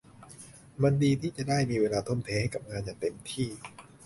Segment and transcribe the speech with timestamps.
[0.83, 3.49] มันดีที่จะได้มีเวลาทุ่มเทให้กับงานอย่างเต็มที่